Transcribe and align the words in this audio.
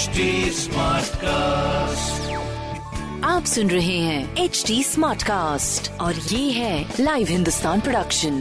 HD 0.00 0.24
Smartcast. 0.56 2.28
आप 3.24 3.44
सुन 3.44 3.70
रहे 3.70 3.96
हैं 3.98 4.36
एच 4.36 4.62
डी 4.66 4.82
स्मार्ट 4.82 5.22
कास्ट 5.22 5.90
और 6.00 6.14
ये 6.14 6.50
है 6.50 6.94
लाइव 7.00 7.26
हिंदुस्तान 7.30 7.80
प्रोडक्शन 7.80 8.38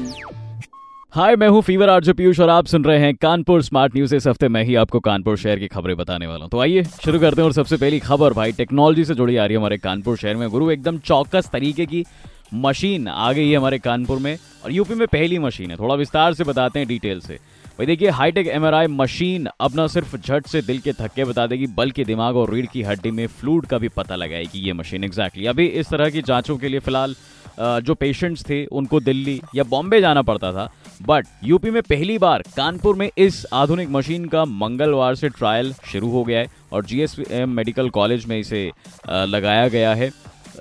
हाय 1.13 1.35
मैं 1.35 1.47
हूँ 1.47 1.61
फीवर 1.61 1.89
आर्ज 1.89 2.09
पीयूष 2.09 2.39
और 2.39 2.49
आप 2.49 2.65
सुन 2.65 2.83
रहे 2.83 2.99
हैं 2.99 3.13
कानपुर 3.15 3.63
स्मार्ट 3.63 3.95
न्यूज़ 3.95 4.15
इस 4.15 4.27
हफ़्ते 4.27 4.47
मैं 4.47 4.63
ही 4.63 4.75
आपको 4.75 4.99
कानपुर 4.99 5.37
शहर 5.37 5.59
की 5.59 5.67
खबरें 5.67 5.95
बताने 5.97 6.27
वाला 6.27 6.39
हूँ। 6.39 6.49
तो 6.49 6.59
आइए 6.59 6.83
शुरू 6.83 7.19
करते 7.19 7.41
हैं 7.41 7.45
और 7.45 7.53
सबसे 7.53 7.77
पहली 7.77 7.99
खबर। 7.99 8.33
भाई 8.33 8.51
टेक्नोलॉजी 8.51 9.05
से 9.05 9.15
जुड़ी 9.15 9.37
आ 9.37 9.45
रही 9.45 9.53
है 9.53 9.59
हमारे 9.59 9.77
कानपुर 9.77 10.17
शहर 10.17 10.35
में। 10.35 10.49
गुरु 10.49 10.71
एकदम 10.71 10.97
चौकस 10.97 11.49
तरीके 11.53 11.85
की 11.85 12.05
मशीन 12.53 13.07
आ 13.07 13.31
गई 13.31 13.49
है 13.49 13.57
हमारे 13.57 13.77
कानपुर 13.79 14.19
में। 14.19 14.37
और 14.65 14.71
यूपी 14.71 14.95
में 14.95 15.07
पहली 15.07 15.39
मशीन 15.39 15.71
है। 15.71 15.77
थोड़ा 15.77 15.95
विस्तार 15.95 16.33
से 16.33 16.43
बताते 16.43 16.79
हैं 16.79 16.87
डिटेल 16.87 17.19
से। 17.19 17.39
भाई 17.79 17.85
देखिए 17.85 18.09
हाईटेक 18.09 18.47
एमआरआई 18.47 18.87
मशीन 18.87 19.47
अब 19.59 19.71
न 19.75 19.85
सिर्फ़ 19.87 20.15
झट 20.17 20.47
से 20.47 20.61
दिल 20.61 20.79
के 20.79 20.93
थक्के 20.93 21.25
बता 21.25 21.45
देगी, 21.47 21.67
बल्कि 21.67 22.03
दिमाग 22.05 22.35
और 22.37 22.53
रीढ़ 22.53 22.65
की 22.65 22.81
हड्डी 22.83 23.11
में 23.11 23.25
फ्लूड 23.29 23.65
का 23.65 23.77
भी 23.77 23.87
पता 23.89 24.15
लगाएगी 24.15 24.59
ये 24.59 24.73
मशीन 24.73 25.03
एग्जैक्टली 25.03 25.45
अभी 25.47 25.65
इस 25.65 25.89
तरह 25.89 26.09
की 26.09 26.21
जांचों 26.21 26.57
के 26.57 26.67
लिए 26.67 26.79
फ़िलहाल 26.79 27.15
जो 27.59 27.93
पेशेंट्स 27.95 28.43
थे, 28.49 28.65
उनको 28.65 28.99
दिल्ली 28.99 29.39
या 29.55 29.63
बॉम्बे 29.65 29.99
जाना 30.01 30.21
पड़ता 30.21 30.51
था। 30.53 30.69
बट 31.01 31.27
यूपी 31.43 31.71
में 31.71 31.81
पहली 31.83 32.17
बार 32.17 32.43
कानपुर 32.57 32.95
में 32.95 33.09
इस 33.17 33.45
आधुनिक 33.53 33.89
मशीन 33.89 34.25
का 34.25 34.43
मंगलवार 34.45 35.15
से 35.15 35.29
ट्रायल 35.29 35.73
शुरू 35.91 36.09
हो 36.11 36.23
गया 36.23 36.39
है 36.39 36.47
और 36.73 36.85
जीएसएम 36.85 37.49
मेडिकल 37.49 37.89
कॉलेज 37.91 38.25
में 38.25 38.39
इसे 38.39 38.71
लगाया 39.09 39.67
गया 39.67 39.93
है। 39.93 40.11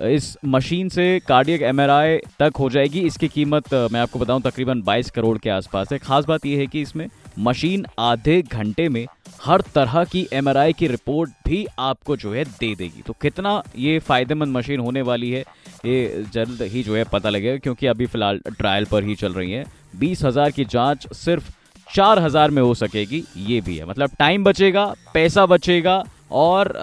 इस 0.01 0.37
मशीन 0.45 0.89
से 0.89 1.19
कार्डियक 1.19 1.61
एमआरआई 1.61 2.17
तक 2.39 2.57
हो 2.59 2.69
जाएगी। 2.69 2.99
इसकी 3.01 3.27
कीमत 3.27 3.73
मैं 3.73 3.99
आपको 3.99 4.19
बताऊँ, 4.19 4.41
तकरीबन 4.41 4.81
22 4.81 5.09
करोड़ 5.09 5.37
के 5.37 5.49
आसपास 5.49 5.91
है। 5.91 5.97
खास 5.99 6.25
बात 6.25 6.45
यह 6.45 6.59
है 6.59 6.67
कि 6.67 6.81
इसमें 6.81 7.07
मशीन 7.39 7.85
आधे 7.99 8.41
घंटे 8.43 8.87
में 8.89 9.05
हर 9.41 9.61
तरह 9.75 10.03
की 10.03 10.27
एमआरआई 10.33 10.73
की 10.73 10.87
रिपोर्ट 10.87 11.29
भी 11.47 11.65
आपको 11.79 12.15
जो 12.17 12.33
है 12.33 12.43
दे 12.43 12.73
देगी। 12.75 13.01
तो 13.01 13.13
कितना 13.21 13.61
ये 13.77 13.99
फ़ायदेमंद 13.99 14.55
मशीन 14.55 14.79
होने 14.79 15.01
वाली 15.01 15.31
है, 15.31 15.41
ये 15.85 16.25
जल्द 16.33 16.61
ही 16.63 16.83
जो 16.83 16.95
है 16.95 17.03
पता 17.03 17.29
लगेगा, 17.29 17.57
क्योंकि 17.57 17.87
अभी 17.87 18.05
फ़िलहाल 18.05 18.39
ट्रायल 18.49 18.85
पर 18.85 19.03
ही 19.03 19.15
चल 19.15 19.33
रही 19.33 19.51
है। 19.51 19.63
बीस 19.95 20.23
हज़ार 20.23 20.51
की 20.51 20.65
जाँच 20.65 21.07
सिर्फ़ 21.15 21.51
चार 21.87 22.19
हज़ार 22.19 22.51
में 22.51 22.61
हो 22.61 22.73
सकेगी, 22.75 23.23
ये 23.37 23.59
भी 23.61 23.77
है। 23.77 23.85
मतलब 23.85 24.11
टाइम 24.19 24.43
बचेगा, 24.43 24.85
पैसा 25.13 25.45
बचेगा 25.45 26.03
और 26.31 26.73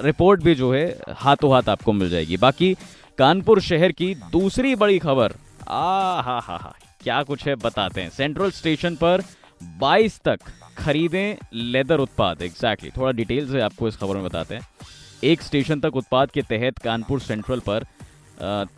रिपोर्ट 0.00 0.42
भी 0.42 0.54
जो 0.54 0.72
है, 0.72 0.86
हाथों 1.10 1.52
हाथ 1.52 1.68
आपको 1.68 1.92
मिल 1.92 2.10
जाएगी। 2.10 2.36
बाकी 2.36 2.74
कानपुर 3.18 3.60
शहर 3.60 3.92
की 3.92 4.14
दूसरी 4.32 4.74
बड़ी 4.74 4.98
खबर 4.98 5.34
आ 5.68 6.20
हा 6.22 6.38
हा 6.38 6.56
हा 6.56 6.74
क्या 7.02 7.22
कुछ 7.22 7.46
है 7.46 7.54
बताते 7.56 8.00
हैं। 8.00 8.10
सेंट्रल 8.10 8.50
स्टेशन 8.50 8.96
पर 8.96 9.22
22 9.80 10.20
तक 10.24 10.40
खरीदें 10.78 11.36
लेदर 11.54 11.98
उत्पाद 11.98 12.42
एग्जैक्टली 12.42 12.90
थोड़ा 12.90 13.12
डिटेल 13.12 13.50
से 13.50 13.60
आपको 13.60 13.88
इस 13.88 13.96
खबर 13.96 14.16
में 14.16 14.24
बताते 14.24 14.54
हैं। 14.54 14.66
एक 15.24 15.42
स्टेशन 15.42 15.80
तक 15.80 15.96
उत्पाद 15.96 16.30
के 16.30 16.42
तहत 16.42 16.78
कानपुर 16.78 17.20
सेंट्रल 17.20 17.60
पर 17.68 17.84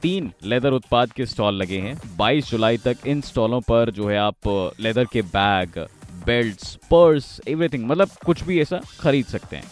तीन 0.03 0.31
लेदर 0.45 0.73
उत्पाद 0.73 1.13
के 1.13 1.27
स्टॉल 1.27 1.55
लगे 1.55 1.79
हैं। 1.81 1.97
22 2.17 2.51
जुलाई 2.51 2.77
तक 2.79 3.07
इन 3.07 3.21
स्टॉलों 3.21 3.61
पर 3.61 3.91
जो 3.91 4.09
है 4.09 4.19
आप, 4.19 4.75
लेदर 4.81 5.05
के 5.05 5.23
बैग 5.25 5.79
बेल्ट 6.27 6.65
पर्स, 6.91 7.41
एवरीथिंग 7.49 7.87
मतलब 7.87 8.11
कुछ 8.27 8.43
भी 8.43 8.61
ऐसा 8.61 8.81
खरीद 9.01 9.27
सकते 9.27 9.57
हैं। 9.57 9.65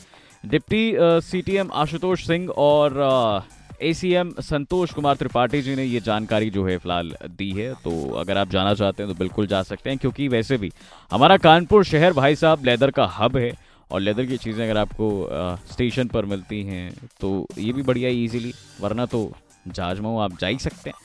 डिप्टी 0.44 0.92
सीटीएम 1.22 1.70
आशुतोष 1.74 2.26
सिंह 2.26 2.48
और 2.50 3.46
एसीएम 3.82 4.32
संतोष 4.40 4.92
कुमार 4.92 5.14
त्रिपाठी 5.16 5.60
जी 5.62 5.74
ने 5.76 5.84
ये 5.84 6.00
जानकारी 6.00 6.50
जो 6.50 6.64
है 6.66 6.76
फ़िलहाल 6.78 7.14
दी 7.30 7.50
है। 7.52 7.72
तो 7.84 8.10
अगर 8.16 8.38
आप 8.38 8.50
जाना 8.50 8.74
चाहते 8.74 9.02
हैं 9.02 9.12
तो 9.12 9.18
बिल्कुल 9.18 9.46
जा 9.46 9.62
सकते 9.62 9.90
हैं, 9.90 9.98
क्योंकि 9.98 10.28
वैसे 10.28 10.56
भी 10.56 10.70
हमारा 11.10 11.36
कानपुर 11.38 11.84
शहर 11.84 12.12
भाई 12.12 12.36
साहब 12.36 12.64
लेदर 12.64 12.90
का 12.90 13.06
हब 13.16 13.36
है 13.36 13.52
और 13.90 14.00
लेदर 14.00 14.26
की 14.26 14.36
चीज़ें 14.36 14.64
अगर 14.64 14.78
आपको 14.78 15.08
स्टेशन 15.72 16.08
पर 16.08 16.24
मिलती 16.26 16.62
हैं 16.64 16.92
तो 17.20 17.46
ये 17.58 17.72
भी 17.72 17.82
बढ़िया 17.82 18.10
ईजिली 18.14 18.52
वरना 18.80 19.06
तो 19.06 19.30
जाजमऊ 19.68 20.18
आप 20.18 20.38
जा 20.40 20.46
ही 20.46 20.58
सकते 20.58 20.90
हैं। 20.90 20.96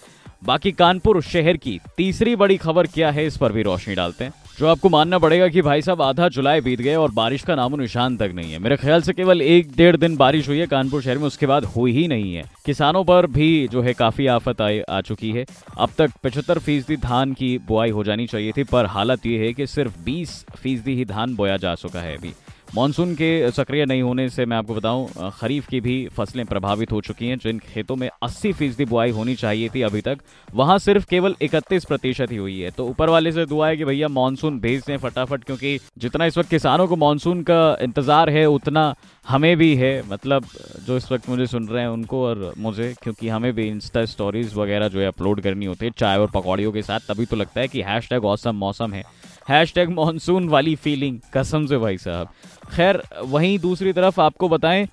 बाकी 0.44 0.72
कानपुर 0.74 1.22
शहर 1.24 1.58
की 1.58 1.80
तीसरी 1.98 2.36
बड़ी 2.36 2.58
खबर 2.58 2.88
क्या 2.88 3.12
है, 3.12 3.26
इस 3.26 3.38
पर 3.38 3.52
भी 3.52 3.62
रोशनी 3.64 3.96
डालते 3.96 4.24
हैं। 4.24 4.34
जो 4.60 4.68
आपको 4.68 4.90
मानना 4.90 5.18
पड़ेगा 5.20 5.48
कि 5.48 5.62
भाई 5.62 5.82
साहब 5.82 6.02
आधा 6.02 6.28
जुलाई 6.30 6.62
बीत 6.62 6.82
गए 6.82 6.96
और 6.96 7.12
बारिश 7.12 7.44
का 7.44 7.56
नामो 7.56 7.78
निशान 7.78 8.18
तक 8.18 8.32
नहीं 8.36 8.52
है। 8.52 8.60
मेरे 8.60 8.78
ख्याल 8.78 9.02
से 9.02 9.14
केवल 9.14 9.42
एक 9.42 9.72
डेढ़ 9.76 9.96
दिन 9.98 10.18
बारिश 10.18 10.48
हुई 10.50 10.58
है 10.58 10.66
कानपुर 10.68 11.02
शहर 11.02 11.18
में 11.18 11.26
उसके 11.28 11.46
बाद 11.46 11.66
हुई 11.66 11.92
ही 11.92 12.08
नहीं 12.08 12.34
है। 12.34 12.44
किसानों 12.66 13.04
पर 13.04 13.28
भी 13.28 13.68
जो 13.68 13.82
है 13.82 13.94
काफ़ी 13.94 14.28
आफत 14.28 14.62
आ, 14.62 14.70
आ 14.90 15.00
चुकी 15.02 15.32
है। 15.32 15.46
अब 15.78 15.90
तक 15.98 16.12
पचहत्तर 16.24 16.60
फ़ीसदी 16.60 16.98
धान 16.98 17.34
की 17.34 17.58
बुआई 17.68 17.90
हो 17.90 18.04
जानी 18.04 18.28
चाहिए 18.28 18.52
थी 18.58 18.64
पर 18.64 18.86
हालत 18.88 19.26
ये 19.26 19.46
है 19.46 19.54
कि 19.54 19.68
सिर्फ़ 19.68 19.98
बीस 20.06 20.44
फ़ीसदी 20.56 20.96
ही 20.96 21.06
धान 21.06 21.36
बोया 21.36 21.58
जा 21.58 21.76
चुका 21.76 22.00
है 22.00 22.18
अभी। 22.18 22.34
मानसून 22.76 23.14
के 23.16 23.50
सक्रिय 23.52 23.86
नहीं 23.86 24.02
होने 24.02 24.28
से 24.30 24.46
मैं 24.46 24.58
आपको 24.58 24.74
बताऊँ 24.76 25.32
खरीफ 25.40 25.68
की 25.68 25.80
भी 25.82 26.08
फ़सलें 26.08 26.46
प्रभावित 26.46 26.92
हो 26.92 27.00
चुकी 27.02 27.28
हैं, 27.28 27.38
जिन 27.38 27.60
खेतों 27.60 27.96
में 27.96 28.10
80 28.24 28.52
फ़ीसदी 28.54 28.86
बुआई 28.86 29.12
होनी 29.12 29.36
चाहिए 29.36 29.70
थी 29.70 29.82
अभी 29.82 30.02
तक, 30.02 30.18
वहाँ 30.54 30.78
सिर्फ़ 30.80 31.06
केवल 31.10 31.36
31 31.42 31.86
प्रतिशत 31.86 32.32
ही 32.32 32.38
हुई 32.38 32.60
है। 32.60 32.72
तो 32.72 32.86
ऊपर 32.88 33.10
वाले 33.10 33.32
से 33.32 33.46
दुआ 33.46 33.68
है 33.68 33.78
कि 33.78 33.86
भैया 33.86 34.08
मानसून 34.08 34.60
भेज 34.60 34.84
दें 34.88 34.98
फटाफट, 34.98 35.44
क्योंकि 35.44 35.80
जितना 35.98 36.26
इस 36.26 36.38
वक्त 36.38 36.50
किसानों 36.50 36.88
को 36.88 36.96
मानसून 36.96 37.42
का 37.44 37.78
इंतज़ार 37.82 38.30
है, 38.30 38.46
उतना 38.46 38.94
हमें 39.26 39.56
भी 39.58 39.76
है। 39.76 39.92
मतलब 40.10 40.46
जो 40.86 40.98
इस 40.98 41.12
वक्त 41.12 41.30
मुझे 41.30 41.48
सुन 41.48 41.68
रहे 41.68 41.82
हैं 41.82 41.90
उनको 41.90 42.24
और 42.26 42.54
मुझे, 42.58 42.94
क्योंकि 43.04 43.30
हमें 43.30 43.52
भी 43.54 43.68
इंस्टा 43.68 44.06
स्टोरीज 44.06 44.54
वगैरह 44.56 44.88
जो 44.88 45.00
है 45.00 45.08
अपलोड 45.08 45.42
करनी 45.42 45.66
होती 45.66 45.86
है, 45.86 45.92
चाय 45.98 46.18
और 46.18 46.30
पकौड़ियों 46.32 46.72
के 46.72 46.82
साथ, 46.82 47.00
तभी 47.10 47.26
तो 47.26 47.36
लगता 47.36 47.62
है 47.62 47.68
कि 47.68 47.82
हैश 47.82 48.10
टैग 48.10 48.26
मौसम 48.54 48.94
है। 48.94 49.04
हैश 49.50 49.74
टैग 49.74 49.90
मानसून 49.92 50.48
वाली 50.50 50.76
फीलिंग 50.78 51.18
कसम 51.34 51.66
से 51.66 51.78
भाई 51.78 51.98
साहब। 51.98 52.28
खैर, 52.72 53.02
वहीं 53.24 53.58
दूसरी 53.60 53.94
तरफ़ 53.94 54.22
आपको 54.22 54.50
बताएँ 54.50 54.88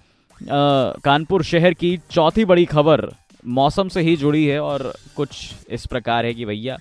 कानपुर 1.00 1.42
शहर 1.44 1.74
की 1.74 1.96
चौथी 2.10 2.44
बड़ी 2.44 2.64
खबर 2.66 3.08
मौसम 3.50 3.88
से 3.88 4.00
ही 4.00 4.16
जुड़ी 4.16 4.44
है 4.46 4.58
और 4.60 4.92
कुछ 5.16 5.52
इस 5.70 5.86
प्रकार 5.86 6.26
है 6.26 6.32
कि 6.34 6.44
भैया, 6.44 6.76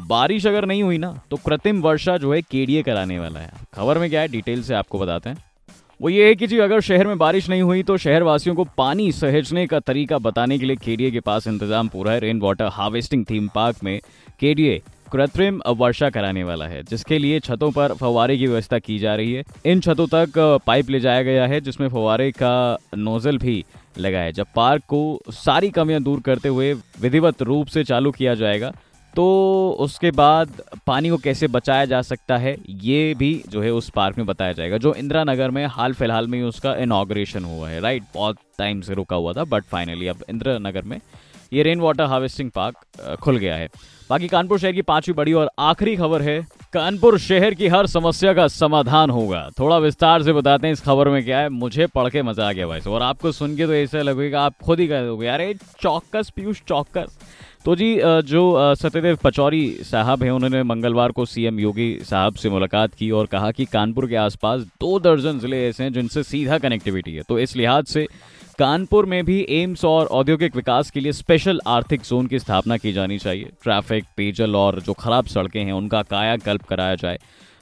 बारिश 0.00 0.46
अगर 0.46 0.66
नहीं 0.66 0.82
हुई 0.82 0.98
ना 0.98 1.12
तो 1.30 1.36
कृत्रिम 1.36 1.80
वर्षा 1.82 2.16
जो 2.16 2.32
है 2.32 2.40
केडीए 2.42 2.82
कराने 2.82 3.18
वाला 3.18 3.40
है। 3.40 3.50
खबर 3.74 3.98
में 3.98 4.08
क्या 4.10 4.20
है, 4.20 4.28
डिटेल 4.28 4.62
से 4.62 4.74
आपको 4.74 4.98
बताते 4.98 5.30
हैं। 5.30 5.44
वो 6.00 6.08
ये 6.08 6.26
है 6.26 6.34
कि 6.34 6.46
जी, 6.46 6.58
अगर 6.58 6.80
शहर 6.80 7.06
में 7.06 7.18
बारिश 7.18 7.48
नहीं 7.48 7.62
हुई 7.62 7.82
तो 7.82 7.96
शहरवासियों 7.98 8.54
को 8.56 8.64
पानी 8.78 9.10
सहेजने 9.12 9.66
का 9.66 9.80
तरीका 9.80 10.18
बताने 10.20 10.58
के 10.58 10.66
लिए 10.66 10.76
केडीए 10.76 11.10
के 11.10 11.20
पास 11.20 11.46
इंतज़ाम 11.46 11.88
पूरा 11.88 12.12
है। 12.12 12.20
Rain 12.20 12.40
water 12.40 12.68
harvesting 12.72 13.24
theme 13.30 13.48
park 13.54 13.84
में 13.84 13.98
केडीए 14.40 14.80
कृत्रिम 15.12 15.60
वर्षा 15.68 16.10
कराने 16.10 16.44
वाला 16.44 16.66
है, 16.66 16.82
जिसके 16.82 17.18
लिए 17.18 17.40
छतों 17.40 17.70
पर 17.70 17.94
फवारे 17.94 18.36
की 18.38 18.46
व्यवस्था 18.46 18.78
की 18.78 18.98
जा 18.98 19.14
रही 19.14 19.32
है। 19.32 19.44
इन 19.66 19.80
छतों 19.80 20.06
तक 20.08 20.38
पाइप 20.66 20.90
ले 20.90 21.00
जाया 21.00 21.22
गया 21.22 21.46
है, 21.46 21.60
जिसमें 21.60 21.88
फवारे 21.88 22.30
का 22.32 22.78
नोजल 22.96 23.38
भी 23.38 23.64
लगा 23.98 24.18
है। 24.18 24.32
जब 24.32 24.46
पार्क 24.56 24.84
को 24.88 25.20
सारी 25.32 25.70
कमियाँ 25.72 26.02
दूर 26.02 26.20
करते 26.20 26.48
हुए 26.48 26.72
विधिवत 27.00 27.42
रूप 27.42 27.66
से 27.68 27.84
चालू 27.84 28.10
किया 28.12 28.34
जाएगा 28.36 28.72
तो 29.14 29.24
उसके 29.80 30.10
बाद 30.10 30.52
पानी 30.86 31.08
को 31.08 31.16
कैसे 31.16 31.46
बचाया 31.48 31.84
जा 31.84 32.00
सकता 32.02 32.36
है, 32.36 32.56
ये 32.70 33.14
भी 33.14 33.42
जो 33.48 33.62
है 33.62 33.70
उस 33.72 33.90
पार्क 33.90 34.18
में 34.18 34.26
बताया 34.26 34.52
जाएगा, 34.52 34.76
जो 34.78 34.92
इंदिरा 34.94 35.24
नगर 35.24 35.50
में 35.50 35.64
हाल 35.68 35.92
फ़िलहाल 35.94 36.26
में 36.26 36.38
ही 36.38 36.44
उसका 36.44 36.74
इनाग्रेशन 36.76 37.44
हुआ 37.44 37.68
है। 37.68 37.80
राइट 37.80 38.02
बहुत 38.14 38.36
टाइम 38.58 38.80
से 38.80 38.94
रुका 38.94 39.16
हुआ 39.16 39.32
था 39.32 39.44
बट 39.46 39.64
फाइनली 39.64 40.06
अब 40.06 40.24
इंदिरा 40.30 40.56
नगर 40.60 40.82
में 40.82 40.98
ये 41.52 41.62
रेन 41.62 41.80
वाटर 41.80 42.04
हार्वेस्टिंग 42.04 42.50
पार्क 42.50 43.16
खुल 43.20 43.36
गया 43.38 43.56
है। 43.56 43.68
बाकी 44.10 44.28
कानपुर 44.28 44.58
शहर 44.58 44.72
की 44.72 44.82
पांचवी 44.82 45.12
बड़ी 45.14 45.32
और 45.32 45.50
आखिरी 45.60 45.94
खबर 45.96 46.22
है, 46.22 46.40
कानपुर 46.72 47.18
शहर 47.18 47.54
की 47.54 47.68
हर 47.68 47.86
समस्या 47.88 48.32
का 48.34 48.46
समाधान 48.48 49.10
होगा। 49.10 49.48
थोड़ा 49.58 49.78
विस्तार 49.78 50.22
से 50.22 50.32
बताते 50.32 50.66
हैं 50.66 50.72
इस 50.72 50.80
खबर 50.80 51.08
में 51.08 51.22
क्या 51.24 51.38
है। 51.38 51.48
मुझे 51.50 51.86
पढ़ 51.86 52.08
के 52.10 52.22
मज़ा 52.22 52.48
आ 52.48 52.52
गया 52.52 52.66
भाई 52.66 52.80
और 52.82 53.02
आपको 53.02 53.32
सुन 53.32 53.56
के 53.56 53.66
तो 53.66 53.74
ऐसा 53.74 54.02
लगेगा, 54.02 54.42
आप 54.42 54.54
खुद 54.64 54.80
ही 54.80 54.86
कह 54.88 55.04
दोगे 55.04 55.26
यार 55.26 55.52
चौकस, 55.80 56.30
पीयूष 56.36 56.62
चौकस। 56.68 57.18
तो 57.64 57.74
जी 57.76 57.94
जो 58.26 58.74
सत्यदेव 58.74 59.18
पचौरी 59.24 59.68
साहब 59.84 60.22
हैं, 60.22 60.30
उन्होंने 60.30 60.62
मंगलवार 60.62 61.12
को 61.12 61.24
सीएम 61.26 61.60
योगी 61.60 61.96
साहब 62.04 62.34
से 62.34 62.50
मुलाकात 62.50 62.94
की 62.94 63.10
और 63.10 63.26
कहा 63.26 63.50
कि 63.50 63.64
कानपुर 63.64 64.06
के 64.06 64.16
आसपास 64.18 64.60
दो 64.80 64.98
दर्जन 65.00 65.38
ज़िले 65.38 65.66
ऐसे 65.68 65.84
हैं 65.84 65.92
जिनसे 65.92 66.22
सीधा 66.22 66.58
कनेक्टिविटी 66.58 67.14
है। 67.14 67.22
तो 67.22 67.38
इस 67.38 67.56
लिहाज 67.56 67.84
से 67.86 68.06
कानपुर 68.58 69.06
में 69.06 69.24
भी 69.24 69.46
एम्स 69.50 69.84
और 69.84 70.06
औद्योगिक 70.06 70.56
विकास 70.56 70.90
के 70.90 71.00
लिए 71.00 71.12
स्पेशल 71.12 71.60
आर्थिक 71.66 72.00
जोन 72.00 72.26
की 72.26 72.38
स्थापना 72.38 72.76
की 72.76 72.92
जानी 72.92 73.18
चाहिए। 73.18 73.50
ट्रैफ़िक 73.62 74.04
पेयजल 74.16 74.56
और 74.56 74.80
जो 74.80 74.92
खराब 74.92 75.26
सड़कें 75.26 75.62
हैं, 75.64 75.72
उनका 75.72 76.02
कायाकल्प 76.02 76.62
कराया 76.62 76.94
जाए। 76.94 77.18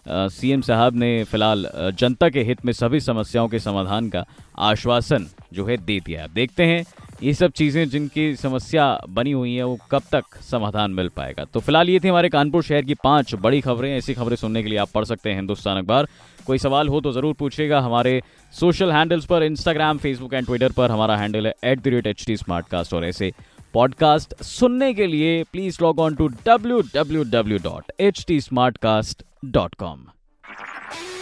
सीएम 0.07 0.61
साहब 0.61 0.97
ने 0.97 1.13
फ़िलहाल 1.25 1.67
जनता 1.99 2.29
के 2.29 2.43
हित 2.43 2.65
में 2.65 2.73
सभी 2.73 3.01
समस्याओं 3.01 3.49
के 3.49 3.59
समाधान 3.59 4.09
का 4.09 4.25
आश्वासन 4.59 5.27
जो 5.53 5.67
है 5.67 5.77
दे 5.77 5.99
दिया 6.01 6.27
देखते 6.27 6.65
हैं 6.65 6.85
ये 7.23 7.33
सब 7.35 7.53
चीज़ें 7.53 7.89
जिनकी 7.91 8.35
समस्या 8.37 8.85
बनी 9.09 9.33
हुई 9.33 9.55
है, 9.55 9.65
वो 9.65 9.79
कब 9.91 10.03
तक 10.13 10.37
समाधान 10.43 10.91
मिल 10.91 11.09
पाएगा? 11.09 11.45
तो 11.45 11.61
फ़िलहाल 11.61 11.89
ये 11.91 11.99
थी 12.01 12.09
हमारे 12.09 12.29
कानपुर 12.29 12.63
शहर 12.63 12.83
की 12.83 12.95
पाँच 13.05 13.35
बड़ी 13.37 13.61
खबरें। 13.61 13.91
ऐसी 13.97 14.15
खबरें 14.15 14.37
सुनने 14.37 14.63
के 14.63 14.69
लिए 14.69 14.79
आप 14.79 14.91
पढ़ 14.95 15.05
सकते 15.05 15.31
हैं 15.31 15.37
हिंदुस्तान 15.37 15.79
अखबार। 15.79 16.09
कोई 16.47 16.59
सवाल 16.59 16.89
हो 16.89 17.01
तो 17.01 17.13
ज़रूर 17.13 17.35
पूछिएगा 17.35 17.81
हमारे 17.81 18.21
सोशल 18.55 18.93
हैंडल्स 18.93 19.25
पर 19.25 19.43
इंस्टाग्राम 19.43 19.99
फेसबुक 19.99 20.35
एंड 20.35 20.47
ट्विटर 20.47 20.73
पर। 20.73 20.91
हमारा 20.91 21.17
हैंडल 21.17 21.47
है 21.47 21.55
at 21.65 21.83
the 21.83 21.89
rate 21.89 22.07
H 22.07 22.25
T 22.27 22.37
और 22.93 23.05
ऐसे 23.05 23.33
पॉडकास्ट 23.75 24.35
सुनने 24.43 24.93
के 24.95 25.07
लिए 25.07 25.43
please 25.53 25.79
log 25.83 25.99
on 26.01 26.15
to 26.15 26.29
W 26.47 26.81
W 26.95 27.25
W 27.33 27.59
dot 27.65 27.93
H 28.01 28.25
T 28.29 28.41
smartcast 28.79 29.23
dot 29.45 29.75
com 29.75 30.07